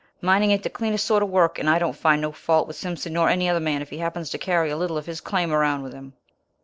[0.19, 3.13] "Mining ain't the cleanest sort of work, and I don't find no fault with Simpson
[3.13, 5.83] nor any other man if he happens to carry a little of his claim around
[5.83, 6.13] with him."